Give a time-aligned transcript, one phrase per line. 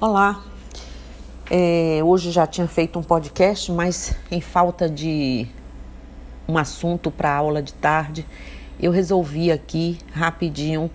[0.00, 0.42] Olá,
[1.48, 5.46] é, hoje já tinha feito um podcast, mas em falta de
[6.48, 8.26] um assunto para aula de tarde,
[8.80, 10.90] eu resolvi aqui rapidinho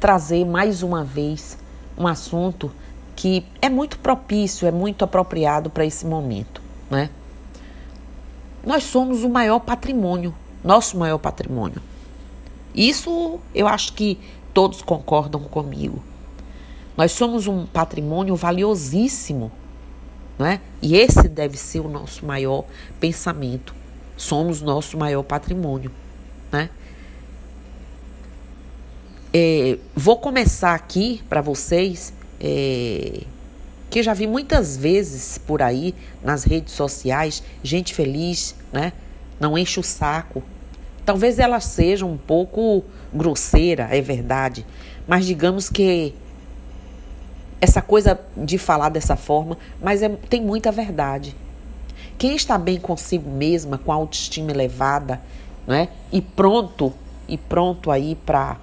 [0.00, 1.56] trazer mais uma vez
[1.96, 2.72] um assunto
[3.14, 6.60] que é muito propício, é muito apropriado para esse momento,
[6.90, 7.08] né?
[8.66, 11.80] Nós somos o maior patrimônio, nosso maior patrimônio.
[12.74, 14.18] Isso eu acho que
[14.52, 16.09] todos concordam comigo.
[17.00, 19.50] Nós somos um patrimônio valiosíssimo,
[20.38, 20.60] não é?
[20.82, 22.66] E esse deve ser o nosso maior
[23.00, 23.74] pensamento.
[24.18, 25.90] Somos nosso maior patrimônio,
[26.52, 26.68] né?
[29.32, 33.22] É, vou começar aqui para vocês é,
[33.88, 38.92] que já vi muitas vezes por aí nas redes sociais gente feliz, né?
[39.40, 40.42] Não enche o saco.
[41.06, 44.66] Talvez ela seja um pouco grosseira, é verdade,
[45.08, 46.14] mas digamos que
[47.60, 51.36] essa coisa de falar dessa forma, mas é, tem muita verdade.
[52.16, 55.20] Quem está bem consigo mesma, com a autoestima elevada,
[55.66, 55.88] né?
[56.12, 56.92] E pronto,
[57.28, 58.56] e pronto aí para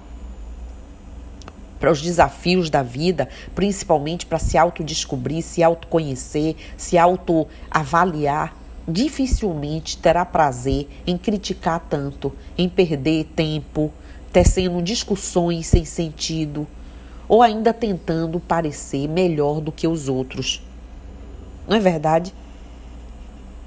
[1.78, 8.52] para os desafios da vida, principalmente para se autodescobrir, se autoconhecer, se autoavaliar,
[8.86, 13.92] dificilmente terá prazer em criticar tanto, em perder tempo,
[14.32, 16.66] tecendo discussões sem sentido,
[17.28, 20.62] ou ainda tentando parecer melhor do que os outros.
[21.68, 22.34] Não é verdade?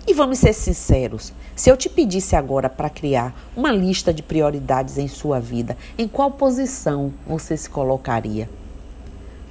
[0.08, 4.98] E vamos ser sinceros: se eu te pedisse agora para criar uma lista de prioridades
[4.98, 8.50] em sua vida, em qual posição você se colocaria?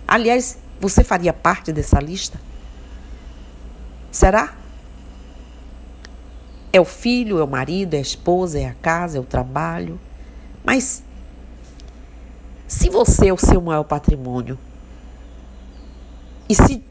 [0.06, 2.40] Aliás, você faria parte dessa lista?
[4.10, 4.54] Será?
[6.72, 10.00] É o filho, é o marido, é a esposa, é a casa, é o trabalho.
[10.64, 11.02] Mas
[12.70, 14.56] se você é o seu maior patrimônio
[16.48, 16.84] e se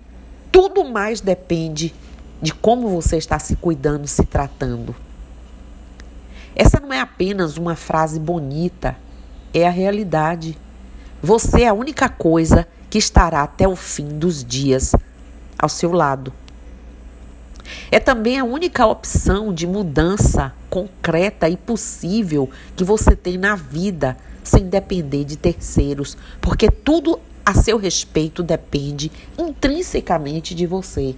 [0.52, 1.95] tudo mais depende
[2.41, 4.94] de como você está se cuidando, se tratando.
[6.53, 8.97] Essa não é apenas uma frase bonita,
[9.53, 10.57] é a realidade.
[11.23, 14.94] Você é a única coisa que estará até o fim dos dias
[15.57, 16.34] ao seu lado.
[17.90, 24.17] É também a única opção de mudança concreta e possível que você tem na vida
[24.49, 31.15] sem depender de terceiros, porque tudo a seu respeito depende intrinsecamente de você.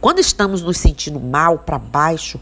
[0.00, 2.40] Quando estamos nos sentindo mal, para baixo,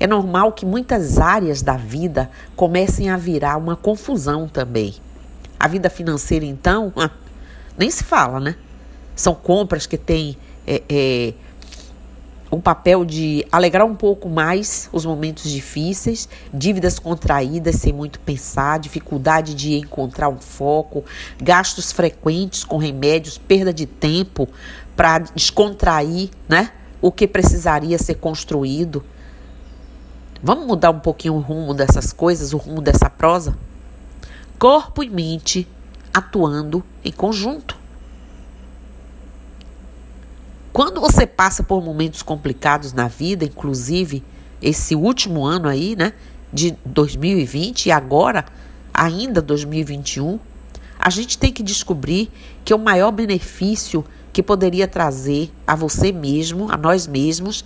[0.00, 4.94] é normal que muitas áreas da vida comecem a virar uma confusão também.
[5.58, 6.92] A vida financeira, então,
[7.76, 8.56] nem se fala, né?
[9.14, 10.36] São compras que têm
[10.66, 11.34] é, é,
[12.50, 18.78] o papel de alegrar um pouco mais os momentos difíceis, dívidas contraídas sem muito pensar,
[18.78, 21.04] dificuldade de encontrar um foco,
[21.40, 24.48] gastos frequentes com remédios, perda de tempo
[24.96, 26.72] para descontrair, né?
[27.00, 29.04] O que precisaria ser construído.
[30.42, 33.56] Vamos mudar um pouquinho o rumo dessas coisas, o rumo dessa prosa?
[34.58, 35.68] Corpo e mente
[36.12, 37.77] atuando em conjunto.
[40.78, 44.22] Quando você passa por momentos complicados na vida, inclusive
[44.62, 46.12] esse último ano aí, né,
[46.52, 48.44] de 2020 e agora
[48.94, 50.38] ainda 2021,
[50.96, 52.30] a gente tem que descobrir
[52.64, 57.64] que o maior benefício que poderia trazer a você mesmo, a nós mesmos,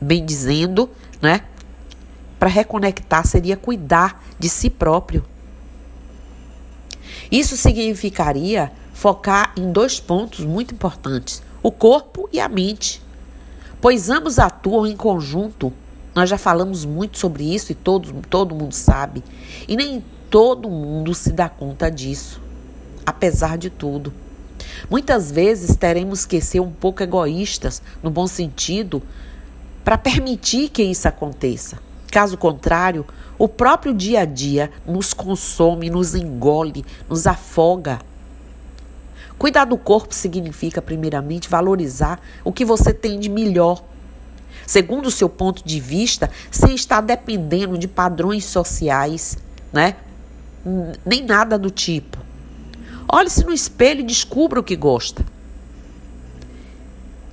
[0.00, 0.88] bem dizendo,
[1.20, 1.40] né,
[2.38, 5.24] para reconectar seria cuidar de si próprio.
[7.32, 13.02] Isso significaria focar em dois pontos muito importantes o corpo e a mente,
[13.80, 15.72] pois ambos atuam em conjunto.
[16.14, 19.20] Nós já falamos muito sobre isso e todo, todo mundo sabe,
[19.66, 20.00] e nem
[20.30, 22.40] todo mundo se dá conta disso,
[23.04, 24.14] apesar de tudo.
[24.88, 29.02] Muitas vezes teremos que ser um pouco egoístas, no bom sentido,
[29.84, 31.80] para permitir que isso aconteça.
[32.12, 33.04] Caso contrário,
[33.36, 37.98] o próprio dia a dia nos consome, nos engole, nos afoga
[39.38, 43.82] Cuidar do corpo significa, primeiramente, valorizar o que você tem de melhor.
[44.66, 49.36] Segundo o seu ponto de vista, sem estar dependendo de padrões sociais,
[49.72, 49.96] né?
[51.04, 52.18] Nem nada do tipo.
[53.08, 55.24] Olhe-se no espelho e descubra o que gosta.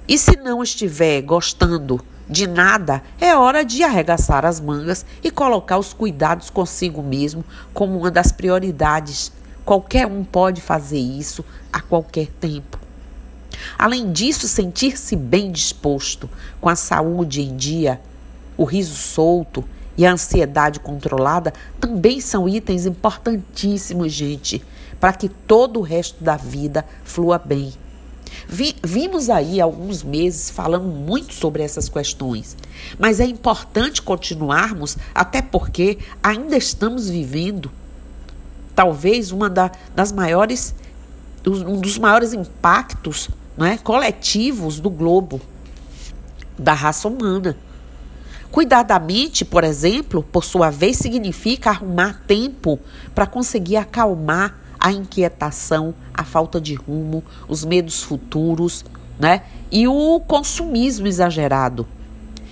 [0.08, 5.78] E se não estiver gostando de nada, é hora de arregaçar as mangas e colocar
[5.78, 9.32] os cuidados consigo mesmo como uma das prioridades
[9.66, 12.78] Qualquer um pode fazer isso a qualquer tempo.
[13.78, 16.30] Além disso, sentir-se bem disposto,
[16.60, 18.02] com a saúde em dia,
[18.58, 19.64] o riso solto
[19.98, 24.64] e a ansiedade controlada também são itens importantíssimos, gente,
[25.00, 27.74] para que todo o resto da vida flua bem.
[28.48, 32.58] Vi, vimos aí alguns meses falando muito sobre essas questões,
[32.98, 37.72] mas é importante continuarmos, até porque ainda estamos vivendo
[38.76, 40.74] talvez uma da, das maiores,
[41.46, 43.30] um dos maiores impactos
[43.60, 45.40] é, coletivos do globo,
[46.58, 47.58] da raça humana.
[48.52, 52.80] Cuidar da mente, por exemplo, por sua vez, significa arrumar tempo
[53.16, 58.86] para conseguir acalmar a inquietação, a falta de rumo, os medos futuros,
[59.20, 59.44] né?
[59.72, 61.88] E o consumismo exagerado.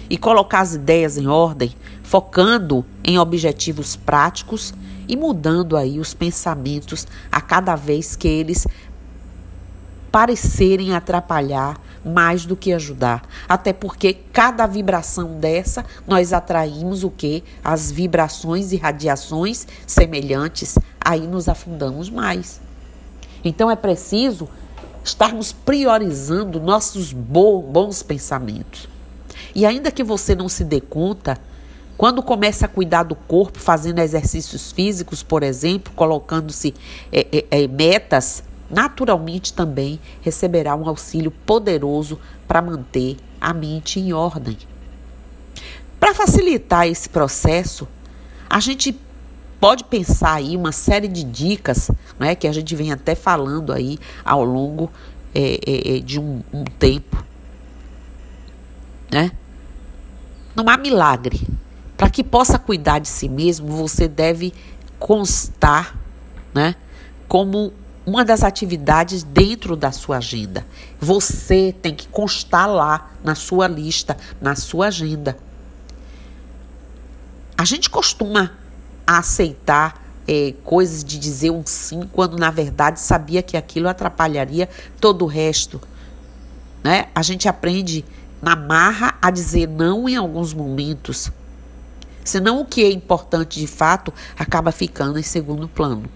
[0.10, 1.72] E colocar as ideias em ordem,
[2.04, 4.74] focando em objetivos práticos
[5.12, 8.66] e mudando aí os pensamentos a cada vez que eles
[10.10, 13.22] parecerem atrapalhar mais do que ajudar.
[13.48, 17.44] Até porque cada vibração dessa, nós atraímos o que?
[17.62, 22.62] As vibrações e radiações semelhantes, aí nos afundamos mais.
[23.44, 24.48] Então é preciso
[25.04, 28.88] estarmos priorizando nossos bons pensamentos.
[29.54, 31.38] E ainda que você não se dê conta,
[32.02, 36.74] quando começa a cuidar do corpo, fazendo exercícios físicos, por exemplo, colocando-se
[37.12, 44.14] é, é, é, metas naturalmente também receberá um auxílio poderoso para manter a mente em
[44.14, 44.58] ordem.
[46.00, 47.88] Para facilitar esse processo,
[48.50, 49.00] a gente
[49.60, 54.00] pode pensar aí uma série de dicas, né, que a gente vem até falando aí
[54.26, 54.92] ao longo
[55.36, 57.24] é, é, é de um, um tempo,
[59.12, 59.32] né?
[60.56, 61.40] Não há milagre.
[62.02, 64.56] Para que possa cuidar de si mesmo, você deve
[64.98, 65.96] constar,
[66.52, 66.74] né,
[67.28, 67.72] como
[68.04, 70.66] uma das atividades dentro da sua agenda.
[71.00, 75.38] Você tem que constar lá na sua lista, na sua agenda.
[77.56, 78.52] A gente costuma
[79.06, 84.68] aceitar é, coisas de dizer um sim, quando na verdade sabia que aquilo atrapalharia
[85.00, 85.80] todo o resto.
[86.84, 87.10] Né?
[87.14, 88.04] A gente aprende
[88.42, 91.32] na marra a dizer não em alguns momentos.
[92.24, 96.10] Senão o que é importante de fato acaba ficando em segundo plano.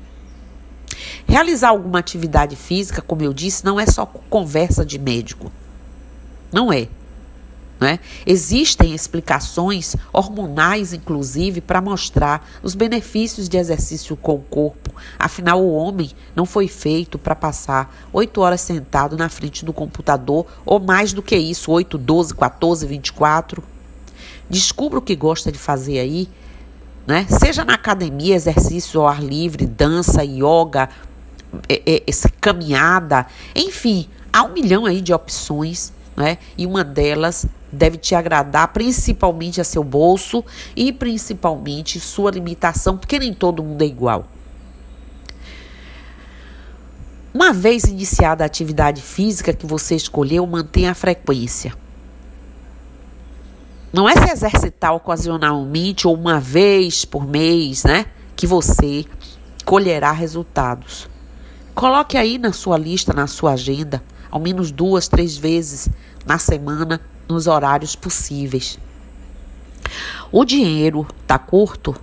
[1.27, 5.51] Realizar alguma atividade física, como eu disse, não é só conversa de médico.
[6.51, 6.87] Não é.
[7.79, 7.99] Não é?
[8.25, 14.93] Existem explicações hormonais, inclusive, para mostrar os benefícios de exercício com o corpo.
[15.19, 20.45] Afinal, o homem não foi feito para passar oito horas sentado na frente do computador,
[20.65, 23.74] ou mais do que isso, 8, 12, 14, 24.
[24.49, 26.29] Descubra o que gosta de fazer aí
[27.05, 27.25] né?
[27.29, 30.89] Seja na academia, exercício ao ar livre, dança, yoga,
[31.69, 36.37] é, é, essa caminhada, enfim, há um milhão aí de opções, né?
[36.57, 40.43] E uma delas deve te agradar, principalmente a seu bolso
[40.75, 44.25] e principalmente sua limitação, porque nem todo mundo é igual.
[47.33, 51.73] Uma vez iniciada a atividade física que você escolheu, mantenha a frequência.
[53.95, 58.05] Não é se exercitar ocasionalmente ou uma vez por mês, né?
[58.35, 59.05] Que você
[59.63, 61.07] colherá resultados.
[61.73, 65.87] Coloque aí na sua lista, na sua agenda, ao menos duas, três vezes
[66.25, 68.77] na semana, nos horários possíveis.
[70.29, 71.95] O dinheiro tá curto?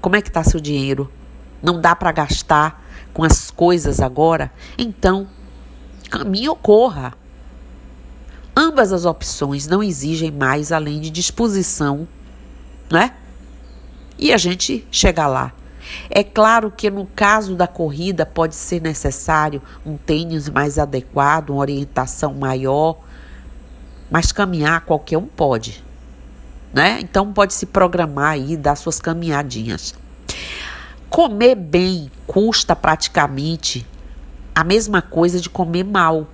[0.00, 1.10] Como é que tá seu dinheiro?
[1.60, 2.80] Não dá para gastar
[3.12, 4.52] com as coisas agora?
[4.78, 5.26] Então,
[6.08, 7.12] caminhe ou corra.
[8.54, 12.06] Ambas as opções não exigem mais além de disposição,
[12.90, 13.14] né?
[14.18, 15.52] E a gente chega lá.
[16.10, 21.60] É claro que no caso da corrida pode ser necessário um tênis mais adequado, uma
[21.60, 22.98] orientação maior,
[24.10, 25.82] mas caminhar qualquer um pode,
[26.72, 26.98] né?
[27.00, 29.94] Então pode se programar aí, dar suas caminhadinhas.
[31.08, 33.86] Comer bem custa praticamente
[34.54, 36.26] a mesma coisa de comer mal.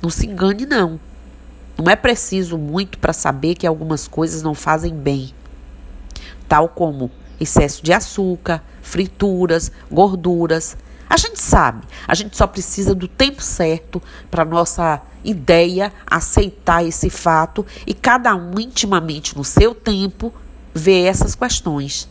[0.00, 0.98] Não se engane não.
[1.76, 5.34] Não é preciso muito para saber que algumas coisas não fazem bem,
[6.48, 7.10] tal como
[7.40, 10.76] excesso de açúcar, frituras, gorduras.
[11.08, 17.10] A gente sabe, a gente só precisa do tempo certo para nossa ideia aceitar esse
[17.10, 20.32] fato e cada um intimamente no seu tempo
[20.74, 22.08] ver essas questões.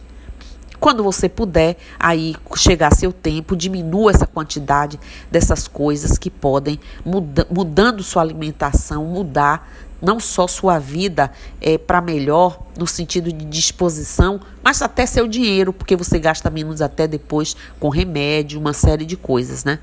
[0.82, 7.46] Quando você puder, aí chegar seu tempo, diminua essa quantidade dessas coisas que podem, muda,
[7.52, 9.72] mudando sua alimentação, mudar
[10.02, 15.72] não só sua vida é, para melhor, no sentido de disposição, mas até seu dinheiro,
[15.72, 19.78] porque você gasta menos até depois com remédio, uma série de coisas, né?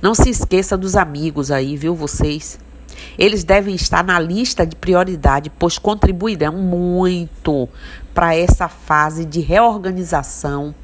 [0.00, 2.60] Não se esqueça dos amigos aí, viu, vocês?
[3.18, 7.68] Eles devem estar na lista de prioridade, pois contribuirão muito
[8.18, 10.74] para essa fase de reorganização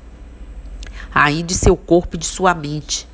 [1.12, 3.08] aí de seu corpo e de sua mente.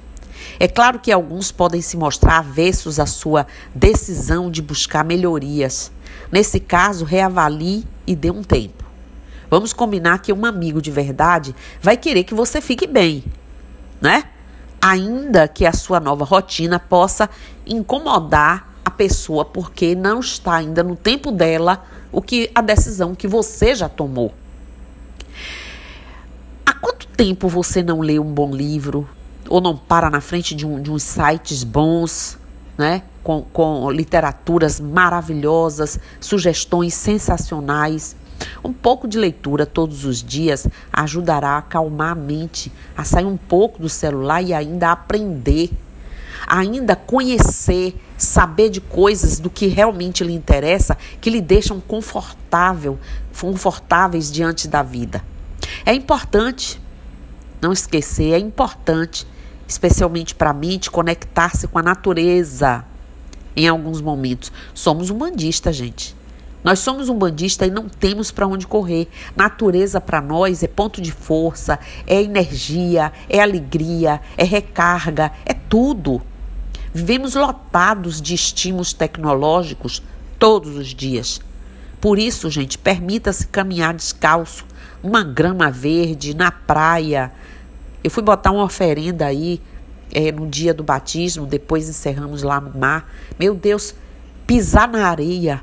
[0.59, 5.91] É claro que alguns podem se mostrar avessos à sua decisão de buscar melhorias.
[6.31, 8.85] Nesse caso, reavalie e dê um tempo.
[9.49, 13.25] Vamos combinar que um amigo de verdade vai querer que você fique bem,
[14.03, 14.25] né?
[14.83, 17.31] Ainda que a sua nova rotina possa
[17.67, 23.29] incomodar a pessoa porque não está ainda no tempo dela o que a decisão que
[23.29, 24.33] você já tomou.
[26.65, 29.09] Há quanto tempo você não lê um bom livro
[29.49, 32.39] ou não para na frente de, um, de uns sites bons,
[32.79, 33.03] né?
[33.23, 38.17] Com, com literaturas maravilhosas, sugestões sensacionais.
[38.65, 43.37] Um pouco de leitura todos os dias ajudará a acalmar a mente, a sair um
[43.37, 45.71] pouco do celular e ainda aprender,
[46.47, 52.99] ainda conhecer, saber de coisas do que realmente lhe interessa, que lhe deixam confortável,
[53.39, 55.25] confortáveis diante da vida.
[55.87, 56.81] É importante
[57.61, 59.27] não esquecer, é importante,
[59.67, 62.85] especialmente para a mente, conectar-se com a natureza
[63.57, 64.53] em alguns momentos.
[64.75, 66.15] Somos um bandista, gente.
[66.63, 69.09] Nós somos um bandista e não temos para onde correr.
[69.35, 76.21] Natureza para nós é ponto de força, é energia, é alegria, é recarga, é tudo.
[76.93, 80.03] Vivemos lotados de estímulos tecnológicos
[80.39, 81.41] todos os dias.
[82.01, 84.65] Por isso, gente, permita-se caminhar descalço,
[85.03, 87.33] uma grama verde, na praia.
[88.03, 89.61] Eu fui botar uma oferenda aí
[90.13, 93.09] é, no dia do batismo, depois encerramos lá no mar.
[93.39, 93.95] Meu Deus,
[94.47, 95.63] pisar na areia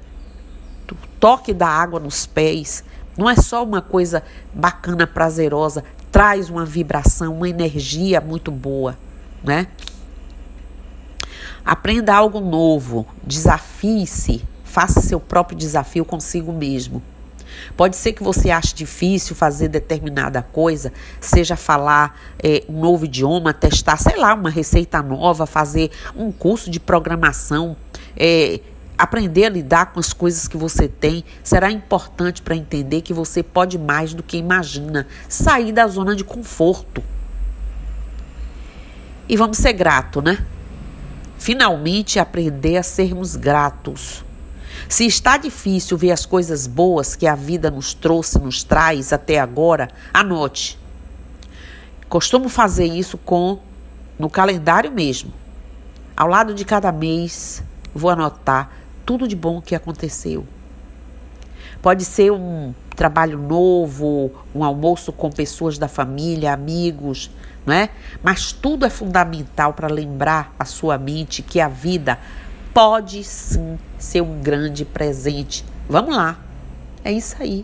[1.20, 2.84] toque da água nos pés,
[3.18, 8.98] não é só uma coisa bacana, prazerosa, traz uma vibração, uma energia muito boa,
[9.44, 9.68] né?
[11.68, 17.04] Aprenda algo novo, desafie-se, faça seu próprio desafio consigo mesmo.
[17.76, 23.54] Pode ser que você ache difícil fazer determinada coisa, seja falar é, um novo idioma,
[23.54, 27.76] testar, sei lá, uma receita nova, fazer um curso de programação,
[28.16, 28.62] é,
[28.98, 33.44] Aprender a lidar com as coisas que você tem será importante para entender que você
[33.44, 35.06] pode mais do que imagina.
[35.30, 37.04] Sair da zona de conforto.
[39.30, 40.44] E vamos ser grato, né?
[41.38, 44.25] Finalmente aprender a sermos gratos.
[44.89, 49.39] Se está difícil ver as coisas boas que a vida nos trouxe, nos traz até
[49.39, 50.79] agora, anote.
[52.08, 53.60] Costumo fazer isso com
[54.17, 55.34] no calendário mesmo.
[56.15, 57.62] Ao lado de cada mês,
[57.94, 58.72] vou anotar
[59.06, 60.46] tudo de bom que aconteceu.
[61.82, 67.32] Pode ser um trabalho novo, um almoço com pessoas da família, amigos,
[67.66, 67.89] não é?
[68.22, 72.20] Mas tudo é fundamental para lembrar a sua mente que a vida
[72.74, 75.63] pode sim ser um grande presente.
[75.88, 76.38] Vamos lá.
[77.06, 77.63] É isso aí.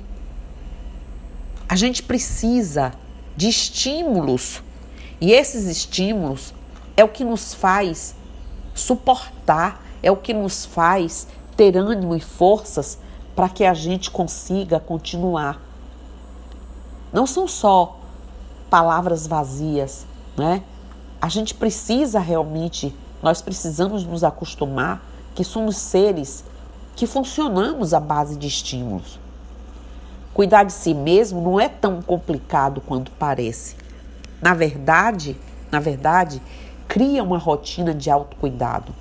[1.67, 2.93] A gente precisa
[3.35, 4.63] de estímulos.
[5.19, 6.53] E esses estímulos
[6.95, 8.15] é o que nos faz
[8.73, 12.99] suportar é o que nos faz ter ânimo e forças
[13.35, 15.59] para que a gente consiga continuar.
[17.11, 17.99] Não são só
[18.69, 20.05] palavras vazias,
[20.37, 20.63] né?
[21.21, 25.01] A gente precisa realmente, nós precisamos nos acostumar
[25.33, 26.43] que somos seres
[26.95, 29.19] que funcionamos à base de estímulos.
[30.33, 33.75] Cuidar de si mesmo não é tão complicado quanto parece.
[34.41, 35.37] Na verdade,
[35.71, 36.41] na verdade,
[36.87, 38.93] cria uma rotina de autocuidado.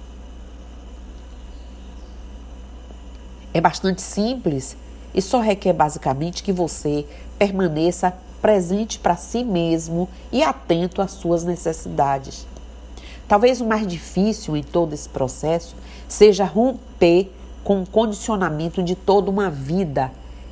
[3.55, 4.77] É bastante simples
[5.15, 7.07] e só requer basicamente que você
[7.39, 12.47] permaneça presente para si mesmo e atento às suas necessidades.
[13.29, 15.77] Talvez o mais difícil em todo esse processo
[16.09, 17.31] seja romper
[17.63, 20.11] com o condicionamento de toda uma vida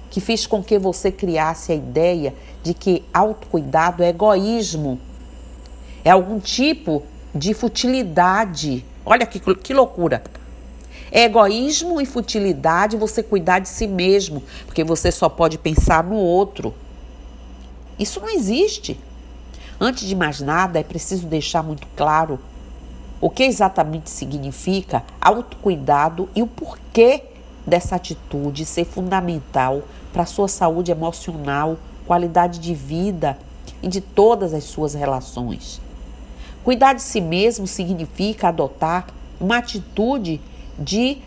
[0.08, 4.98] que fez com que você criasse a ideia de que autocuidado é egoísmo,
[6.04, 7.02] é algum tipo
[7.34, 8.84] de futilidade.
[9.04, 10.22] Olha que, que loucura!
[11.12, 16.16] É egoísmo e futilidade você cuidar de si mesmo, porque você só pode pensar no
[16.16, 16.74] outro.
[17.98, 18.98] Isso não existe.
[19.80, 22.38] Antes de mais nada, é preciso deixar muito claro
[23.20, 27.24] o que exatamente significa autocuidado e o porquê
[27.66, 31.76] dessa atitude ser fundamental para a sua saúde emocional,
[32.06, 33.38] qualidade de vida
[33.82, 35.80] e de todas as suas relações.
[36.64, 39.06] Cuidar de si mesmo significa adotar
[39.40, 40.40] uma atitude
[40.80, 41.18] de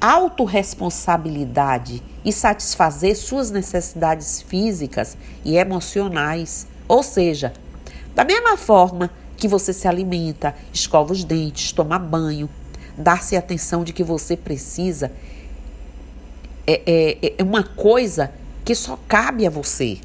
[0.00, 6.68] autorresponsabilidade e satisfazer suas necessidades físicas e emocionais.
[6.88, 7.52] Ou seja,
[8.14, 12.48] da mesma forma que você se alimenta, escova os dentes, toma banho,
[12.96, 15.10] dar-se atenção de que você precisa,
[16.66, 18.30] é, é, é uma coisa
[18.64, 19.98] que só cabe a você.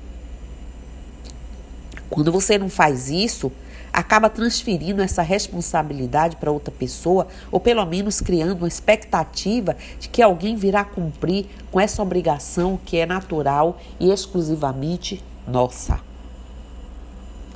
[2.10, 3.52] Quando você não faz isso,
[3.96, 10.22] acaba transferindo essa responsabilidade para outra pessoa, ou pelo menos criando uma expectativa de que
[10.22, 16.02] alguém virá cumprir com essa obrigação que é natural e exclusivamente nossa.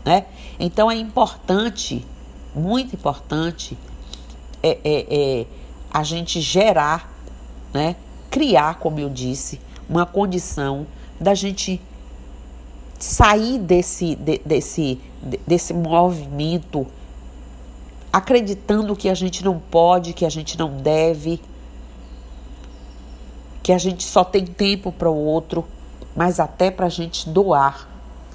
[0.05, 0.27] Né?
[0.57, 2.07] Então é importante,
[2.55, 3.77] muito importante,
[4.63, 5.45] é, é, é
[5.91, 7.13] a gente gerar,
[7.73, 7.97] né?
[8.31, 10.87] criar, como eu disse, uma condição
[11.19, 11.81] da gente
[12.99, 14.99] sair desse, de, desse,
[15.47, 16.85] desse movimento
[18.11, 21.39] acreditando que a gente não pode, que a gente não deve,
[23.63, 25.65] que a gente só tem tempo para o outro,
[26.15, 27.87] mas até para a gente doar,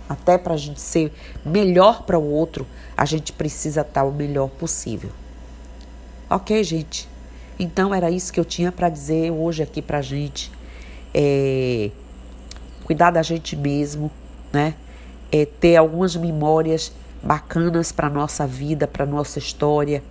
[0.08, 1.12] até para a gente ser
[1.44, 2.66] melhor para o outro,
[2.96, 5.10] a gente precisa estar o melhor possível.
[6.30, 7.08] Ok, gente?
[7.58, 10.50] Então era isso que eu tinha para dizer hoje aqui para gente.
[11.12, 11.90] É,
[12.84, 14.10] cuidar da gente mesmo
[14.54, 14.74] né?
[15.30, 16.92] É ter algumas memórias
[17.22, 20.02] bacanas para nossa vida, para nossa história.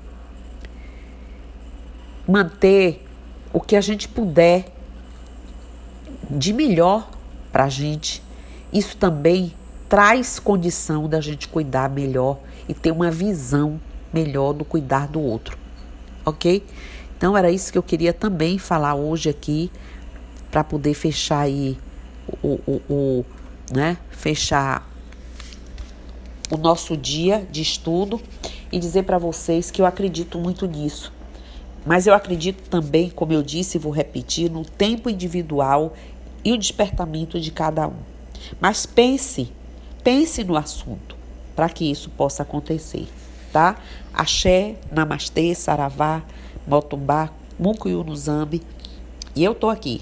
[2.27, 3.05] Manter
[3.51, 4.65] o que a gente puder
[6.29, 7.09] de melhor
[7.51, 8.21] para a gente.
[8.71, 9.53] Isso também
[9.87, 13.79] traz condição da gente cuidar melhor e ter uma visão
[14.11, 15.57] melhor do cuidar do outro,
[16.25, 16.63] ok?
[17.17, 19.71] Então era isso que eu queria também falar hoje aqui
[20.49, 21.77] para poder fechar aí
[22.41, 23.25] o, o, o
[23.71, 24.89] né, fechar
[26.51, 28.21] o nosso dia de estudo
[28.71, 31.11] e dizer para vocês que eu acredito muito nisso.
[31.85, 35.93] Mas eu acredito também, como eu disse e vou repetir, no tempo individual
[36.43, 37.97] e o despertamento de cada um.
[38.59, 39.51] Mas pense,
[40.03, 41.15] pense no assunto
[41.55, 43.07] para que isso possa acontecer,
[43.51, 43.77] tá?
[44.13, 46.23] Axé, Namastê, Saravá,
[46.67, 48.61] Motumbá, Mucuyu no Zambi.
[49.35, 50.01] E eu tô aqui